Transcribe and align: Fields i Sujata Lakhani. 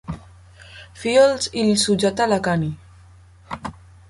Fields 1.01 1.51
i 1.63 1.75
Sujata 1.83 2.27
Lakhani. 2.31 2.73